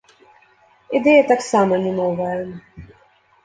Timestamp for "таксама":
1.33-1.73